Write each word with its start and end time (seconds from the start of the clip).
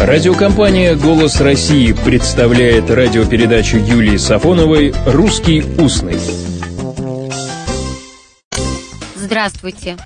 Радиокомпания 0.00 0.96
«Голос 0.96 1.42
России» 1.42 1.92
представляет 1.92 2.90
радиопередачу 2.90 3.76
Юлии 3.76 4.16
Сафоновой 4.16 4.94
«Русский 5.04 5.62
устный». 5.78 6.18
Здравствуйте! 9.14 9.98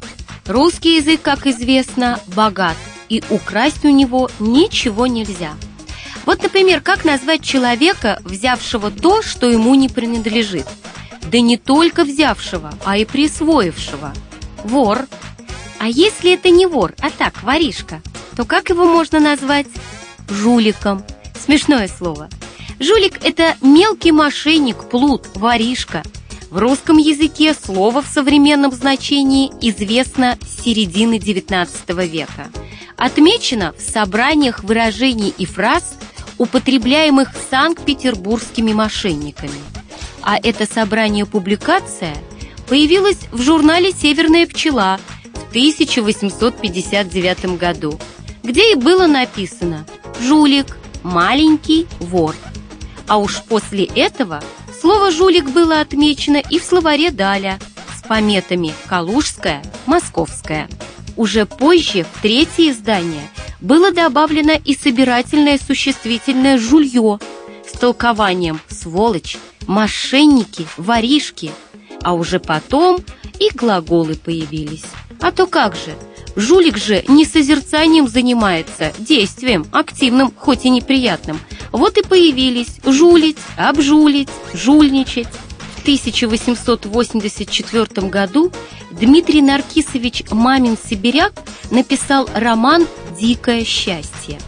Русский 0.47 0.97
язык, 0.97 1.23
как 1.23 1.47
известно, 1.47 2.19
богат, 2.35 2.77
и 3.09 3.23
украсть 3.31 3.85
у 3.85 3.89
него 3.89 4.29
ничего 4.41 5.07
нельзя. 5.07 5.53
Вот, 6.27 6.43
например, 6.43 6.81
как 6.81 7.05
назвать 7.05 7.43
человека, 7.43 8.19
взявшего 8.25 8.91
то, 8.91 9.23
что 9.23 9.49
ему 9.49 9.77
не 9.77 9.89
принадлежит? 9.89 10.67
Да 11.31 11.39
не 11.39 11.57
только 11.57 12.03
взявшего, 12.03 12.75
а 12.85 12.99
и 12.99 13.05
присвоившего. 13.05 14.13
Вор. 14.65 15.07
А 15.79 15.87
если 15.87 16.35
это 16.35 16.51
не 16.51 16.67
вор, 16.67 16.95
а 16.99 17.11
так, 17.11 17.45
воришка– 17.45 18.03
то 18.37 18.45
как 18.45 18.69
его 18.69 18.85
можно 18.85 19.21
назвать? 19.21 19.67
Жуликом. 20.29 21.03
Смешное 21.39 21.89
слово. 21.89 22.29
Жулик– 22.81 23.21
это 23.25 23.57
мелкий 23.61 24.13
мошенник, 24.13 24.89
плут, 24.91 25.29
воришка. 25.35 26.03
В 26.51 26.59
русском 26.59 26.99
языке 26.99 27.55
слово 27.55 28.03
в 28.03 28.07
современном 28.07 28.73
значении 28.73 29.51
известно 29.61 30.39
с 30.41 30.65
середины 30.65 31.19
XIX 31.19 32.07
века. 32.07 32.51
Отмечено 32.97 33.75
в 33.77 33.81
собраниях 33.81 34.65
выражений 34.65 35.35
и 35.37 35.47
фраз, 35.47 35.97
употребляемых 36.39 37.31
санкт-петербургскими 37.51 38.73
мошенниками. 38.73 39.61
А 40.23 40.39
это 40.43 40.67
собрание-публикация 40.67 42.17
появилась 42.69 43.19
в 43.31 43.43
журнале 43.43 43.93
«Северная 43.93 44.47
пчела» 44.47 44.99
в 45.33 45.51
1859 45.51 47.59
году– 47.59 48.01
где 48.45 48.73
и 48.73 48.75
было 48.77 49.07
написано 49.07 49.87
«жулик», 50.21 50.77
«маленький 51.03 51.87
вор». 51.99 52.37
А 53.09 53.19
уж 53.19 53.43
после 53.43 53.85
этого 53.85 54.43
слово 54.81 55.11
«жулик» 55.11 55.51
было 55.51 55.81
отмечено 55.81 56.37
и 56.37 56.59
в 56.59 56.65
словаре 56.65 57.11
Даля 57.11 57.59
с 57.99 58.07
пометами 58.07 58.75
«Калужская», 58.87 59.63
«Московская». 59.87 60.69
Уже 61.17 61.47
позже, 61.47 62.05
в 62.05 62.23
третье 62.23 62.71
издание, 62.71 63.29
было 63.61 63.93
добавлено 63.93 64.53
и 64.65 64.75
собирательное 64.75 65.59
существительное 65.59 66.59
«жулье» 66.59 67.19
с 67.67 67.79
толкованием 67.79 68.61
«сволочь», 68.69 69.39
«мошенники», 69.67 70.67
«воришки», 70.77 71.51
а 72.03 72.15
уже 72.15 72.41
потом 72.41 72.99
и 73.41 73.49
глаголы 73.55 74.17
появились. 74.17 74.85
А 75.25 75.33
то 75.33 75.47
как 75.47 75.75
же– 75.75 75.97
Жулик 76.37 76.77
же 76.77 77.05
не 77.09 77.25
созерцанием 77.25 78.09
занимается, 78.09 78.93
действием, 78.99 79.65
активным, 79.73 80.33
хоть 80.37 80.65
и 80.65 80.71
неприятным. 80.71 81.39
Вот 81.71 81.97
и 81.97 82.03
появились 82.03 82.81
жулить, 82.85 83.39
обжулить, 83.57 84.29
жульничать. 84.53 85.29
В 85.77 85.83
1884 85.83 88.09
году 88.09 88.51
Дмитрий 88.91 89.43
Наркисович 89.43 90.25
Мамин-Сибиряк 90.31 91.35
написал 91.71 92.29
роман 92.35 92.89
«Дикое 93.21 93.65
счастье». 93.65 94.41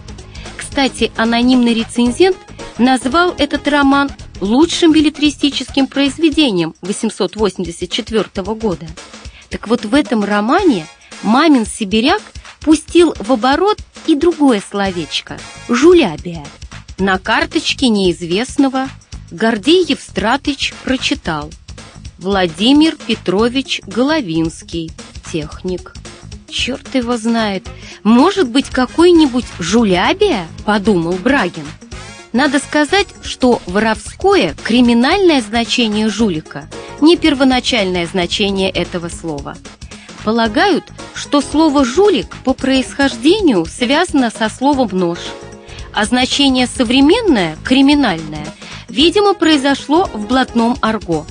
Кстати, 0.57 1.13
анонимный 1.17 1.75
рецензент 1.75 2.37
назвал 2.79 3.33
этот 3.39 3.69
роман 3.69 4.11
лучшим 4.41 4.91
билетристическим 4.93 5.87
произведением 5.87 6.75
884 6.81 8.25
года. 8.55 8.87
Так 9.57 9.69
вот 9.69 9.87
в 9.87 9.95
этом 9.95 10.23
романе 10.23 10.87
мамин 11.23 11.65
сибиряк 11.65 12.21
пустил 12.61 13.15
в 13.19 13.33
оборот 13.33 13.79
и 14.07 14.15
другое 14.15 14.61
словечко– 14.61 15.39
«жулябия». 15.71 16.45
На 16.99 17.19
карточке 17.19 17.89
неизвестного 17.89 18.91
Гордей 19.31 19.83
Евстратыч 19.89 20.75
прочитал 20.85 21.51
Владимир 22.19 22.97
Петрович 23.07 23.81
Головинский, 23.87 24.93
техник. 25.33 25.95
Черт 26.51 26.95
его 26.95 27.17
знает, 27.17 27.67
может 28.03 28.51
быть 28.51 28.69
какой-нибудь 28.69 29.47
жулябия, 29.59 30.47
подумал 30.67 31.15
Брагин. 31.15 31.65
Надо 32.37 32.59
сказать, 32.59 33.09
что 33.23 33.63
воровское 33.67 34.55
криминальное 34.63 35.41
значение 35.41 36.11
жулика 36.11 36.69
не 37.01 37.17
первоначальное 37.17 38.07
значение 38.07 38.71
этого 38.71 39.09
слова– 39.09 39.57
Полагают, 40.27 40.83
что 41.15 41.41
слово 41.41 41.85
«жулик» 41.85 42.27
по 42.43 42.53
происхождению 42.53 43.65
связано 43.65 44.29
со 44.29 44.49
словом 44.49 44.89
«нож», 44.91 45.21
а 45.95 46.05
значение 46.05 46.67
современное, 46.67 47.57
криминальное, 47.63 48.45
видимо, 48.89 49.35
произошло 49.35 50.11
в 50.13 50.27
блатном 50.27 50.79
арго. 50.81 51.25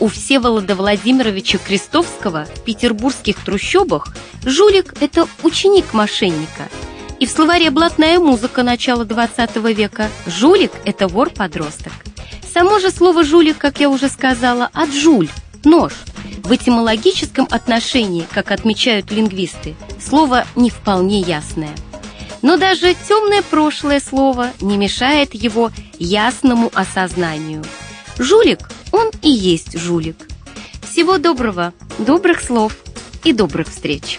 У 0.00 0.08
Всеволода 0.08 0.74
Владимировича 0.74 1.58
Крестовского 1.58 2.44
в 2.56 2.64
петербургских 2.64 3.36
трущобах 3.36 4.16
жулик– 4.44 4.94
это 5.00 5.28
ученик 5.44 5.94
мошенника. 5.94 6.68
И 7.20 7.26
в 7.26 7.30
словаре 7.30 7.70
«блатная 7.70 8.18
музыка» 8.18 8.62
начала 8.62 9.04
XX 9.04 9.74
века 9.74 10.08
жулик– 10.26 10.72
это 10.86 11.06
вор-подросток. 11.06 11.92
Само 12.52 12.78
же 12.78 12.90
слово 12.90 13.24
«жулик», 13.24 13.58
как 13.58 13.78
я 13.78 13.90
уже 13.90 14.08
сказала, 14.08 14.70
от 14.72 14.90
«жуль»– 14.90 15.28
нож– 15.64 15.92
в 16.42 16.50
этимологическом 16.50 17.46
отношении, 17.50 18.26
как 18.32 18.50
отмечают 18.50 19.10
лингвисты, 19.10 19.76
слово 20.00 20.46
не 20.56 20.70
вполне 20.70 21.20
ясное. 21.20 21.76
Но 22.40 22.56
даже 22.56 22.94
темное 23.06 23.42
прошлое 23.42 24.00
слово 24.00 24.48
не 24.62 24.78
мешает 24.78 25.34
его 25.34 25.70
ясному 25.98 26.70
осознанию. 26.74 27.62
Жулик, 28.18 28.70
он 28.92 29.10
и 29.20 29.30
есть 29.30 29.78
жулик. 29.78 30.16
Всего 30.90 31.18
доброго, 31.18 31.74
добрых 31.98 32.40
слов 32.40 32.74
и 33.24 33.34
добрых 33.34 33.68
встреч. 33.68 34.18